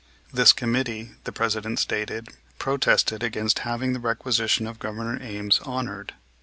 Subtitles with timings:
[0.33, 6.13] This committee, the President stated, protested against having the requisition of Governor Ames honored.